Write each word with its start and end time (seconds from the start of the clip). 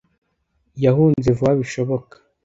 Yahunze 0.83 1.29
vuba 1.37 1.51
bishoboka. 1.59 2.15